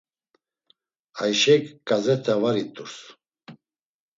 Ayşek 1.23 1.63
ǩazeta 1.87 2.35
va 2.41 2.51
it̆urs. 2.61 2.95